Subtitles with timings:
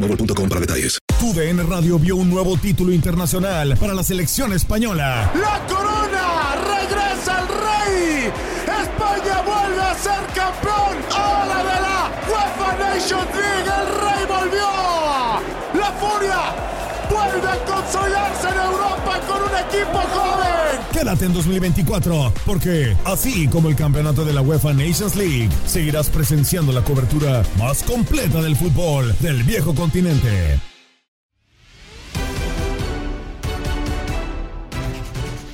[0.00, 0.98] boostmobile.com para detalles.
[1.18, 5.30] TUDN Radio vio un nuevo título internacional para la selección española.
[5.34, 6.54] ¡La corona!
[6.64, 8.32] ¡Regresa el rey!
[8.64, 10.96] ¡España vuelve a ser campeón!
[11.10, 13.70] ¡Hola de la UEFA Nations League!
[13.78, 15.80] ¡El rey volvió!
[15.80, 16.68] ¡La furia!
[17.10, 20.57] vuelve a consolidarse en Europa con un equipo joven.
[20.98, 26.72] Quédate en 2024, porque así como el campeonato de la UEFA Nations League, seguirás presenciando
[26.72, 30.58] la cobertura más completa del fútbol del viejo continente.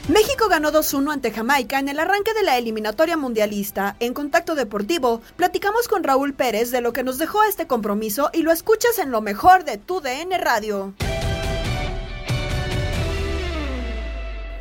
[0.09, 3.97] México ganó 2-1 ante Jamaica en el arranque de la eliminatoria mundialista.
[4.01, 8.41] En Contacto Deportivo, platicamos con Raúl Pérez de lo que nos dejó este compromiso y
[8.41, 10.95] lo escuchas en lo mejor de tu DN Radio.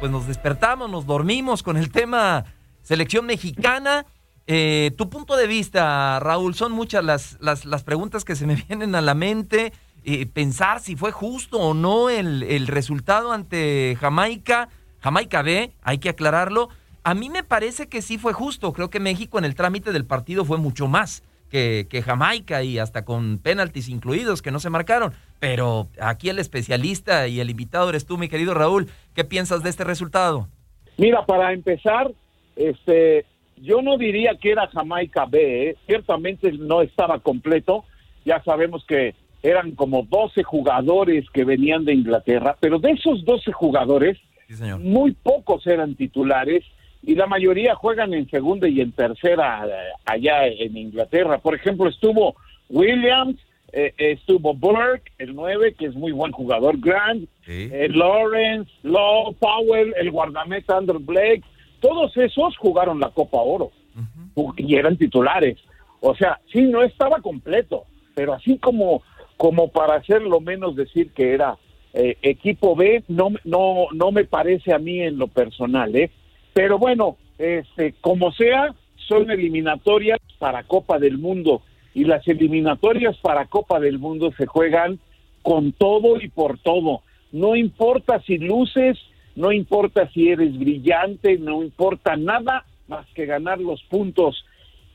[0.03, 2.43] Pues nos despertamos, nos dormimos con el tema
[2.81, 4.05] selección mexicana.
[4.47, 8.95] Eh, tu punto de vista, Raúl, son muchas las, las, preguntas que se me vienen
[8.95, 9.71] a la mente.
[10.03, 14.67] Eh, pensar si fue justo o no el, el resultado ante Jamaica.
[14.99, 16.67] Jamaica B, hay que aclararlo.
[17.05, 18.73] A mí me parece que sí fue justo.
[18.73, 23.05] Creo que México en el trámite del partido fue mucho más que, Jamaica y hasta
[23.05, 25.13] con penaltis incluidos que no se marcaron.
[25.39, 28.87] Pero aquí el especialista y el invitado eres tú, mi querido Raúl.
[29.13, 30.47] ¿Qué piensas de este resultado?
[30.97, 32.11] Mira, para empezar,
[32.55, 33.25] este,
[33.57, 35.75] yo no diría que era Jamaica B, ¿eh?
[35.85, 37.85] ciertamente no estaba completo.
[38.25, 39.13] Ya sabemos que
[39.43, 44.17] eran como 12 jugadores que venían de Inglaterra, pero de esos 12 jugadores,
[44.79, 46.63] muy pocos eran titulares
[47.05, 51.37] y la mayoría juegan en segunda y en tercera eh, allá en Inglaterra.
[51.37, 52.35] Por ejemplo, estuvo
[52.69, 53.35] Williams,
[53.73, 59.93] eh, estuvo Burke, el 9, que es muy buen jugador, Grant, eh, Lawrence, Law, Powell,
[59.99, 61.43] el guardameta Andrew Blake,
[61.81, 63.71] todos esos jugaron la Copa Oro
[64.55, 65.57] y eran titulares.
[65.99, 67.83] O sea, sí, no estaba completo,
[68.15, 69.03] pero así como,
[69.35, 71.57] como para hacerlo menos decir que era
[71.93, 76.09] equipo B, no, no, no me parece a mí en lo personal, ¿eh?
[76.53, 78.73] Pero bueno, este, como sea,
[79.07, 81.61] son eliminatorias para Copa del Mundo
[81.93, 84.99] y las eliminatorias para Copa del Mundo se juegan
[85.41, 87.01] con todo y por todo.
[87.31, 88.97] No importa si luces,
[89.35, 94.45] no importa si eres brillante, no importa nada más que ganar los puntos.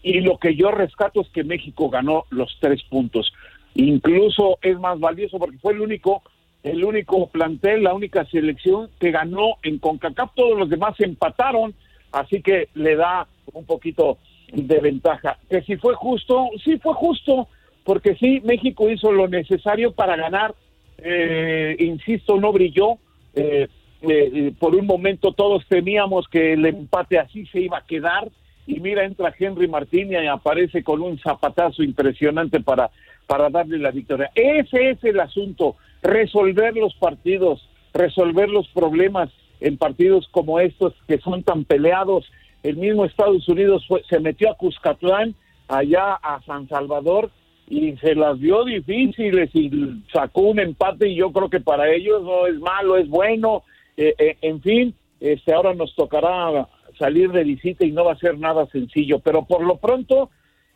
[0.02, 3.32] Y lo que yo rescato es que México ganó los tres puntos.
[3.74, 6.22] Incluso es más valioso porque fue el único
[6.62, 11.74] el único plantel, la única selección que ganó en CONCACAF, todos los demás empataron,
[12.12, 14.18] así que le da un poquito
[14.52, 15.38] de ventaja.
[15.48, 17.48] Que si fue justo, sí fue justo,
[17.84, 20.54] porque sí, México hizo lo necesario para ganar,
[20.98, 22.98] eh, insisto, no brilló,
[23.34, 23.68] eh,
[24.02, 28.28] eh, por un momento todos temíamos que el empate así se iba a quedar,
[28.66, 32.90] y mira, entra Henry Martín y aparece con un zapatazo impresionante para,
[33.26, 34.30] para darle la victoria.
[34.34, 39.30] Ese es el asunto resolver los partidos, resolver los problemas
[39.60, 42.30] en partidos como estos que son tan peleados.
[42.62, 45.34] El mismo Estados Unidos se metió a Cuscatlán,
[45.68, 47.30] allá a San Salvador,
[47.68, 49.70] y se las vio difíciles y
[50.12, 53.62] sacó un empate y yo creo que para ellos no es malo, es bueno.
[53.96, 56.66] Eh, eh, en fin, este ahora nos tocará
[56.98, 60.30] salir de visita y no va a ser nada sencillo, pero por lo pronto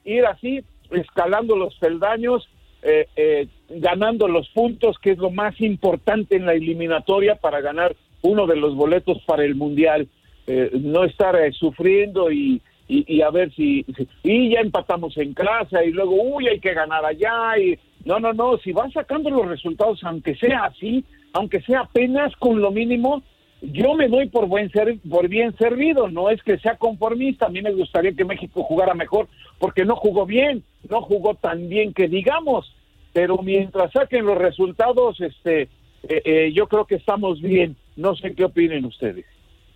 [0.04, 2.48] ir así, escalando los peldaños
[2.82, 7.94] eh, eh, ganando los puntos, que es lo más importante en la eliminatoria para ganar
[8.22, 10.08] uno de los boletos para el Mundial.
[10.46, 13.86] Eh, no estar sufriendo y, y, a ver si,
[14.24, 17.56] Y ya empatamos en casa y luego, uy, hay que ganar allá.
[17.58, 22.34] y No, no, no, si vas sacando los resultados, aunque sea así, aunque sea apenas
[22.36, 23.22] con lo mínimo,
[23.62, 27.48] yo me doy por buen ser, por bien servido, no es que sea conformista, a
[27.48, 29.28] mí me gustaría que México jugara mejor,
[29.58, 32.74] porque no jugó bien, no jugó tan bien que digamos,
[33.12, 35.62] pero mientras saquen los resultados, este,
[36.02, 37.76] eh, eh, yo creo que estamos bien.
[37.96, 39.26] No sé qué opinen ustedes.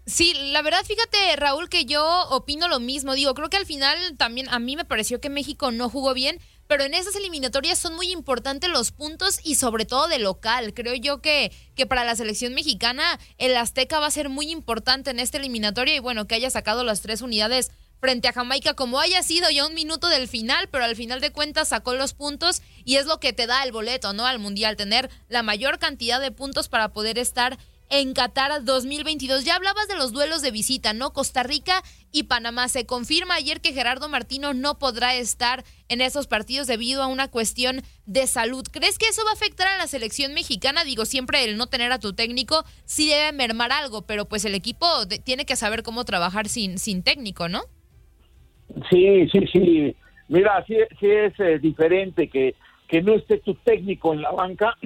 [0.07, 3.15] Sí, la verdad, fíjate, Raúl, que yo opino lo mismo.
[3.15, 6.39] Digo, creo que al final también a mí me pareció que México no jugó bien,
[6.67, 10.75] pero en esas eliminatorias son muy importantes los puntos y sobre todo de local.
[10.75, 15.11] Creo yo que, que para la selección mexicana el Azteca va a ser muy importante
[15.11, 17.71] en esta eliminatoria y bueno, que haya sacado las tres unidades
[18.01, 21.33] frente a Jamaica como haya sido ya un minuto del final, pero al final de
[21.33, 24.27] cuentas sacó los puntos y es lo que te da el boleto, ¿no?
[24.27, 27.59] Al Mundial, tener la mayor cantidad de puntos para poder estar
[27.91, 29.45] en Qatar 2022.
[29.45, 31.13] Ya hablabas de los duelos de visita, ¿no?
[31.13, 32.69] Costa Rica y Panamá.
[32.69, 37.29] Se confirma ayer que Gerardo Martino no podrá estar en esos partidos debido a una
[37.29, 38.65] cuestión de salud.
[38.71, 40.85] ¿Crees que eso va a afectar a la selección mexicana?
[40.85, 44.55] Digo, siempre el no tener a tu técnico sí debe mermar algo, pero pues el
[44.55, 44.87] equipo
[45.25, 47.63] tiene que saber cómo trabajar sin, sin técnico, ¿no?
[48.91, 49.97] Sí, sí, sí.
[50.29, 52.55] Mira, sí, sí es eh, diferente que,
[52.89, 54.77] que no esté tu técnico en la banca.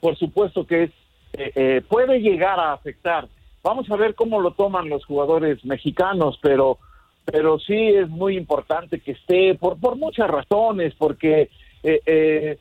[0.00, 0.90] Por supuesto que es
[1.38, 3.28] eh, eh, puede llegar a afectar.
[3.62, 6.78] Vamos a ver cómo lo toman los jugadores mexicanos, pero
[7.24, 11.50] pero sí es muy importante que esté por por muchas razones, porque
[11.82, 12.58] eh,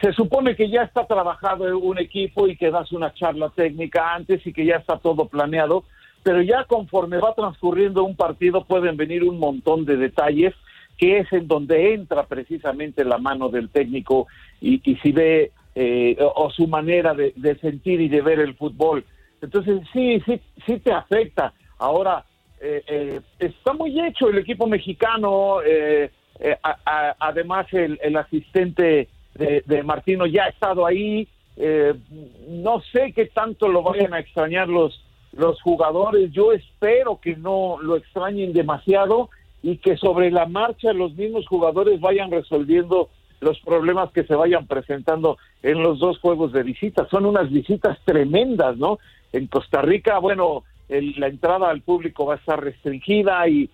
[0.00, 4.46] se supone que ya está trabajado un equipo y que das una charla técnica antes
[4.46, 5.82] y que ya está todo planeado,
[6.22, 10.54] pero ya conforme va transcurriendo un partido pueden venir un montón de detalles
[10.96, 14.26] que es en donde entra precisamente la mano del técnico
[14.60, 15.50] y, y si ve
[15.82, 19.02] eh, o, su manera de, sentir y de ver el fútbol.
[19.40, 21.54] Entonces sí, sí, sí te afecta.
[21.78, 22.22] Ahora,
[22.60, 25.56] eh, eh, está muy hecho el equipo mexicano,
[27.18, 31.26] además el, asistente de, Martino ya ha estado ahí,
[32.46, 37.78] no sé qué tanto lo vayan a extrañar los, los jugadores, yo espero que no
[37.80, 39.30] lo extrañen demasiado
[39.62, 43.08] y que sobre la marcha los mismos jugadores vayan resolviendo
[43.40, 47.08] los problemas que se vayan presentando en los dos juegos de visita.
[47.10, 48.98] Son unas visitas tremendas, ¿no?
[49.32, 53.70] En Costa Rica, bueno, la entrada al público va a estar restringida y,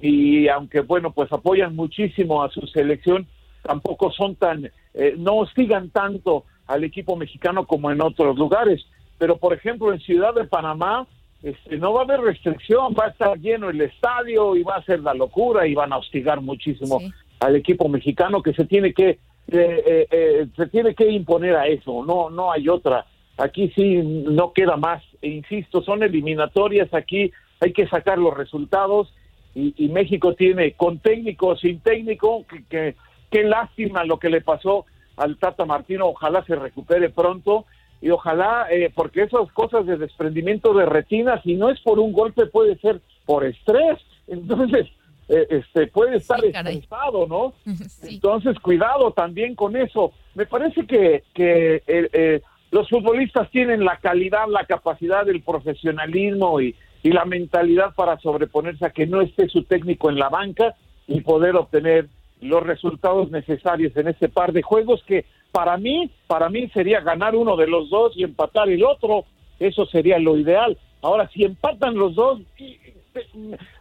[0.00, 3.26] y aunque, bueno, pues apoyan muchísimo a su selección,
[3.62, 8.84] tampoco son tan, eh, no hostigan tanto al equipo mexicano como en otros lugares.
[9.18, 11.06] Pero, por ejemplo, en Ciudad de Panamá,
[11.42, 14.84] este, no va a haber restricción, va a estar lleno el estadio y va a
[14.84, 17.00] ser la locura y van a hostigar muchísimo
[17.40, 19.18] al equipo mexicano que se tiene que
[19.50, 23.06] eh, eh, eh, se tiene que imponer a eso, no no hay otra.
[23.38, 25.02] Aquí sí no queda más.
[25.22, 29.12] E insisto, son eliminatorias, aquí hay que sacar los resultados
[29.54, 32.94] y, México tiene con técnico, sin técnico, que,
[33.30, 34.84] qué lástima lo que le pasó
[35.16, 37.64] al Tata Martino, ojalá se recupere pronto
[38.00, 42.46] y ojalá, porque esas cosas de desprendimiento de retina, si no es por un golpe,
[42.46, 43.98] puede ser por estrés.
[44.28, 44.86] Entonces,
[45.28, 47.54] eh, este puede estar estresado, ¿no?
[48.02, 50.12] Entonces, cuidado también con eso.
[50.34, 56.60] Me parece que, que eh, eh, los futbolistas tienen la calidad, la capacidad, el profesionalismo
[56.60, 60.74] y, y la mentalidad para sobreponerse a que no esté su técnico en la banca
[61.06, 62.08] y poder obtener
[62.40, 67.34] los resultados necesarios en ese par de juegos que para mí, para mí sería ganar
[67.34, 69.24] uno de los dos y empatar el otro,
[69.58, 70.76] eso sería lo ideal.
[71.02, 72.40] Ahora, si empatan los dos,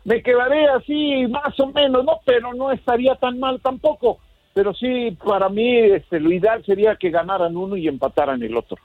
[0.03, 2.19] me quedaré así más o menos, ¿no?
[2.25, 4.19] Pero no estaría tan mal tampoco.
[4.53, 8.77] Pero sí, para mí este, lo ideal sería que ganaran uno y empataran el otro.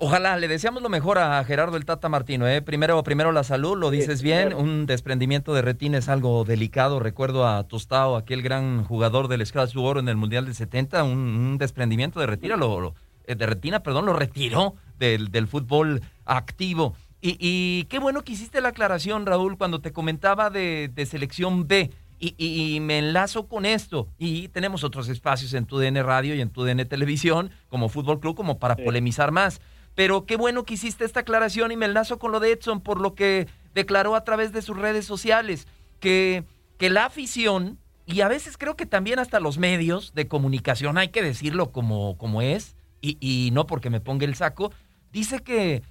[0.00, 2.46] Ojalá, le deseamos lo mejor a Gerardo el Tata Martino.
[2.46, 2.62] ¿eh?
[2.62, 4.54] Primero, primero la salud, lo dices bien.
[4.54, 7.00] Un desprendimiento de retina es algo delicado.
[7.00, 11.02] Recuerdo a Tostao, aquel gran jugador del Scratch Oro en el Mundial del 70.
[11.02, 12.94] Un, desprendimiento de retina, lo,
[13.26, 16.94] eh, de retina, perdón, lo retiró del, del fútbol activo.
[17.20, 21.90] Y, qué bueno que hiciste la aclaración, Raúl, cuando te comentaba de, selección B.
[22.20, 24.08] Y, me enlazo con esto.
[24.18, 28.20] Y tenemos otros espacios en tu DN Radio y en tu DN Televisión, como Fútbol
[28.20, 29.60] Club, como para polemizar más.
[29.94, 33.00] Pero qué bueno que hiciste esta aclaración y me enlazo con lo de Edson por
[33.00, 35.66] lo que declaró a través de sus redes sociales,
[35.98, 36.44] que,
[36.78, 41.08] que la afición, y a veces creo que también hasta los medios de comunicación, hay
[41.08, 44.72] que decirlo como, como es, y, y no porque me ponga el saco,
[45.12, 45.82] dice que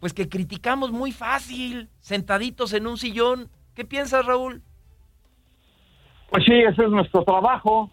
[0.00, 3.48] pues que criticamos muy fácil, sentaditos en un sillón.
[3.74, 4.62] ¿Qué piensas, Raúl?
[6.30, 7.90] Pues sí, ese es nuestro trabajo.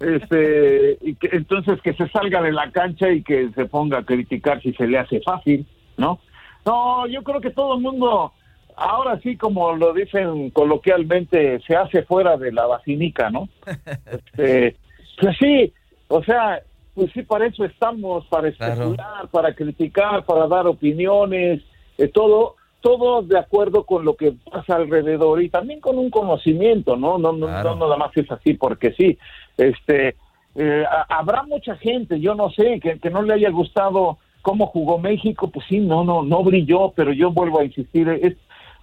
[0.00, 4.04] este, y que, entonces que se salga de la cancha y que se ponga a
[4.04, 5.66] criticar si se le hace fácil,
[5.96, 6.20] ¿no?
[6.64, 8.32] No, yo creo que todo el mundo,
[8.76, 13.48] ahora sí, como lo dicen coloquialmente, se hace fuera de la vacinica, ¿no?
[14.06, 14.76] Este,
[15.20, 15.72] pues sí,
[16.08, 16.60] o sea,
[16.96, 21.62] pues sí, para eso estamos, para especular, para criticar, para dar opiniones,
[21.98, 26.96] eh, todo, todo de acuerdo con lo que pasa alrededor y también con un conocimiento,
[26.96, 27.18] ¿no?
[27.18, 29.18] No, no, no nada más es así porque sí.
[29.58, 30.16] Este,
[30.54, 34.98] eh, habrá mucha gente, yo no sé, que, que no le haya gustado cómo jugó
[34.98, 38.36] México, pues sí, no, no, no brilló, pero yo vuelvo a insistir, es,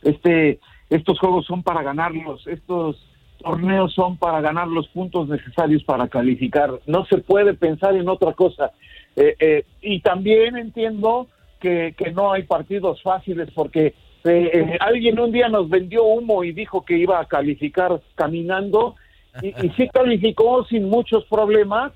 [0.03, 0.59] este,
[0.91, 3.03] estos juegos son para ganarlos, estos
[3.43, 8.33] torneos son para ganar los puntos necesarios para calificar, no se puede pensar en otra
[8.33, 8.71] cosa.
[9.15, 11.27] Eh, eh, y también entiendo
[11.59, 16.51] que, que, no hay partidos fáciles porque eh, alguien un día nos vendió humo y
[16.51, 18.95] dijo que iba a calificar caminando
[19.41, 21.91] y, y sí calificó sin muchos problemas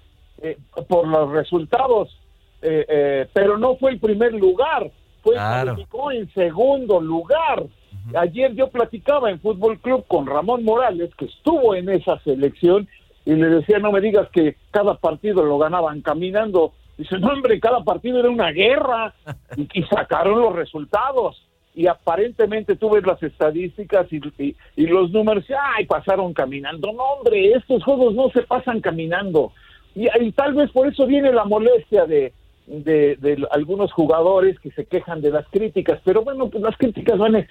[0.88, 2.16] por los resultados,
[2.62, 4.92] pero no fue el primer lugar,
[5.24, 7.64] fue calificó en segundo lugar.
[8.16, 12.88] Ayer yo platicaba en Fútbol Club con Ramón Morales, que estuvo en esa selección,
[13.26, 16.74] y le decía, no me digas que cada partido lo ganaban caminando.
[16.98, 19.14] Dice, no, hombre, cada partido era una guerra,
[19.74, 21.44] y, sacaron los resultados.
[21.76, 24.22] Y aparentemente tú ves las estadísticas y,
[24.76, 25.46] y, los números,
[25.76, 26.92] ay, pasaron caminando.
[26.94, 29.52] No, hombre, estos juegos no se pasan caminando.
[29.94, 32.34] Y, y tal vez por eso viene la molestia de,
[32.68, 37.48] de, algunos jugadores que se quejan de las críticas, pero bueno, pues las críticas van,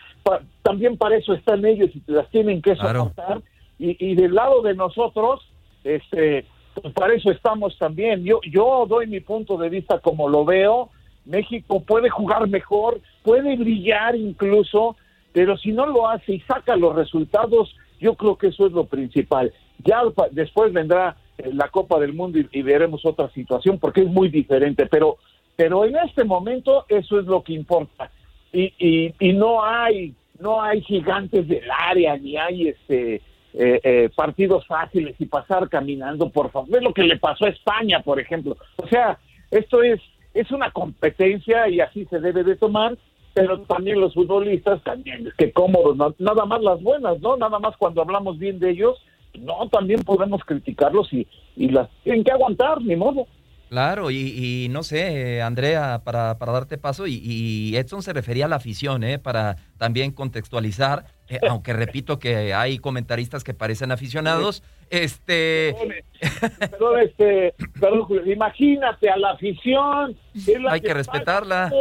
[0.63, 3.43] también para eso están ellos y las tienen que soportar.
[3.79, 5.41] Y, y del lado de nosotros,
[5.85, 6.47] este,
[6.81, 8.25] pues para eso estamos también.
[8.25, 10.91] Yo, yo doy mi punto de vista como lo veo.
[11.25, 14.97] México puede jugar mejor, puede brillar incluso,
[15.33, 18.85] pero si no lo hace y saca los resultados, yo creo que eso es lo
[18.85, 19.53] principal.
[19.85, 21.17] Ya después vendrá
[21.53, 25.19] la Copa del Mundo y, veremos otra situación porque es muy diferente, pero,
[25.55, 28.11] pero en este momento eso es lo que importa.
[28.53, 33.23] Y, y, y no hay no hay gigantes del área ni hay este
[33.55, 36.77] eh, eh, partidos fáciles y pasar caminando por favor.
[36.77, 38.57] Es lo que le pasó a España por ejemplo.
[38.77, 39.19] O sea
[39.51, 40.01] esto es
[40.35, 42.97] es una competencia y así se debe de tomar
[43.33, 48.03] pero también los futbolistas también que cómodos nada más las buenas no nada más cuando
[48.03, 48.99] hablamos bien de ellos
[49.39, 51.27] no, también podemos criticarlos y,
[51.57, 53.27] y las tienen que aguantar, ni modo.
[53.69, 58.57] Claro, y, no sé, Andrea, para, para darte paso, y, Edson se refería a la
[58.57, 59.19] afición, ¿eh?
[59.19, 65.75] para también contextualizar, eh, aunque repito que hay comentaristas que parecen aficionados, este...
[66.61, 70.17] Perdón, este, perdón, imagínate a la afición.
[70.71, 71.73] hay que, respetarla.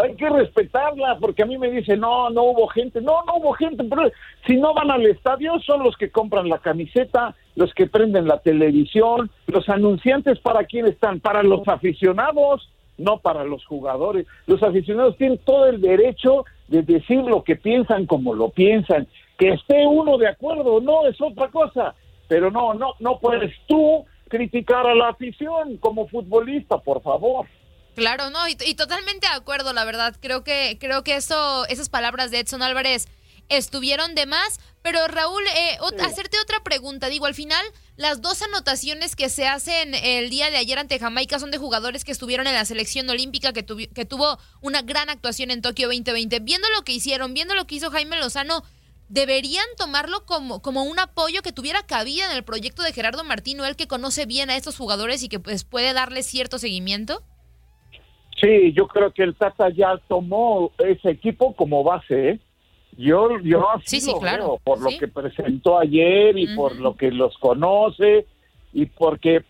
[0.00, 3.00] Hay que respetarla, porque a mí me dice, no, no hubo gente.
[3.00, 4.08] No, no hubo gente, pero
[4.46, 8.38] si no van al estadio son los que compran la camiseta, los que prenden la
[8.38, 14.24] televisión, los anunciantes para quién están, para los aficionados, no para los jugadores.
[14.46, 19.08] Los aficionados tienen todo el derecho de decir lo que piensan como lo piensan.
[19.36, 21.96] Que esté uno de acuerdo, no es otra cosa.
[22.28, 27.46] Pero no, no, no puedes tú criticar a la afición como futbolista, por favor.
[27.98, 30.16] Claro, no, y, totalmente de acuerdo, la verdad.
[30.20, 33.08] Creo que, creo que eso, esas palabras de Edson Álvarez
[33.48, 34.60] estuvieron de más.
[34.82, 37.08] Pero Raúl, eh, hacerte otra pregunta.
[37.08, 37.64] Digo, al final,
[37.96, 42.04] las dos anotaciones que se hacen el día de ayer ante Jamaica son de jugadores
[42.04, 46.38] que estuvieron en la selección olímpica, que, que tuvo una gran actuación en Tokio 2020.
[46.38, 48.62] Viendo lo que hicieron, viendo lo que hizo Jaime Lozano,
[49.08, 53.64] ¿deberían tomarlo como, como un apoyo que tuviera cabida en el proyecto de Gerardo Martino,
[53.64, 57.24] él que conoce bien a estos jugadores y que pues puede darle cierto seguimiento?
[58.40, 62.30] Sí, yo creo que el Tata ya tomó ese equipo como base.
[62.30, 62.38] ¿eh?
[62.96, 64.58] Yo, yo así sí, claro.
[64.62, 68.26] por lo que presentó ayer y por lo que los conoce
[68.72, 69.44] y porque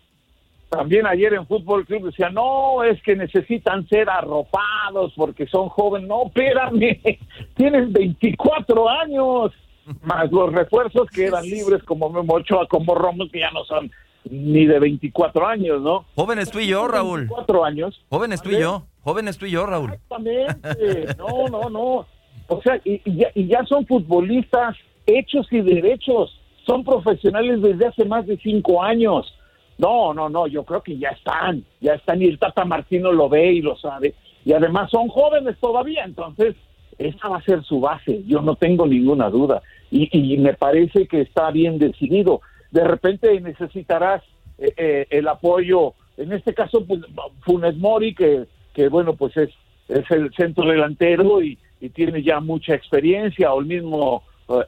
[0.69, 6.07] también ayer en Fútbol Club decía, no, es que necesitan ser arropados porque son jóvenes.
[6.07, 6.99] No, espérame,
[7.55, 9.51] tienen 24 años,
[10.03, 13.91] más los refuerzos que eran libres como Memo Ochoa, como Romos, que ya no son
[14.29, 16.05] ni de 24 años, ¿no?
[16.15, 17.21] Jóvenes tú y yo, Raúl.
[17.21, 18.05] 24 años.
[18.09, 18.83] Jóvenes tú y yo.
[19.01, 19.93] Jóvenes tú y yo, Raúl.
[19.93, 21.15] Exactamente.
[21.17, 22.05] No, no, no.
[22.47, 26.39] O sea, y, ya, y ya son futbolistas hechos y derechos.
[26.65, 29.33] Son profesionales desde hace más de cinco años.
[29.77, 33.29] No, no, no, yo creo que ya están, ya están y el Tata Martino lo
[33.29, 34.13] ve y lo sabe.
[34.43, 36.55] Y además son jóvenes todavía, entonces
[36.97, 39.61] esa va a ser su base, yo no tengo ninguna duda.
[39.89, 44.23] Y, y me parece que está bien decidido de repente necesitarás
[44.57, 47.01] eh, eh, el apoyo, en este caso pues,
[47.41, 49.49] Funes Mori, que, que bueno, pues es,
[49.87, 51.57] es el centro delantero y,
[51.93, 54.23] tiene ya mucha experiencia, o el mismo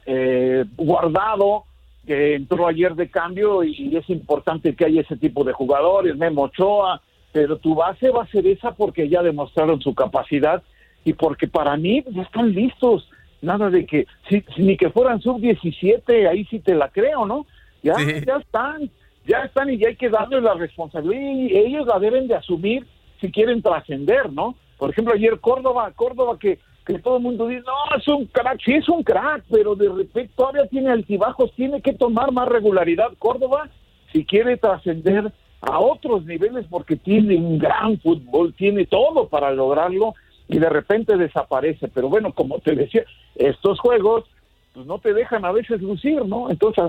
[0.06, 1.64] eh, guardado,
[2.06, 6.44] que entró ayer de cambio y es importante que haya ese tipo de jugadores, Memo
[6.44, 10.62] Ochoa, pero tu base va a ser esa porque ya demostraron su capacidad
[11.04, 13.08] y porque para mí ya están listos.
[13.40, 17.46] Nada de que, si, ni que fueran sub-17, ahí sí te la creo, ¿no?
[17.82, 18.90] Ya, ya están,
[19.26, 22.86] ya están y ya hay que darle la responsabilidad y ellos la deben de asumir
[23.20, 24.56] si quieren trascender, ¿no?
[24.78, 28.60] Por ejemplo, ayer Córdoba, Córdoba que, que todo el mundo dice, no, es un crack,
[28.64, 33.12] sí es un crack, pero de repente todavía tiene altibajos, tiene que tomar más regularidad
[33.18, 33.68] Córdoba
[34.12, 40.14] si quiere trascender a otros niveles porque tiene un gran fútbol, tiene todo para lograrlo
[40.48, 41.88] y de repente desaparece.
[41.88, 43.04] Pero bueno, como te decía,
[43.36, 44.24] estos juegos
[44.72, 46.50] pues no te dejan a veces lucir, ¿no?
[46.50, 46.84] Entonces,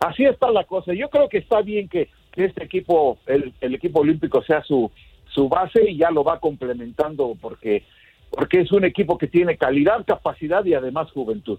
[0.00, 0.92] así está la cosa.
[0.92, 4.90] Yo creo que está bien que, este equipo, el, el, equipo olímpico sea su,
[5.26, 7.84] su base y ya lo va complementando porque,
[8.30, 11.58] porque es un equipo que tiene calidad, capacidad y además juventud.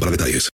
[0.00, 0.55] para detalles.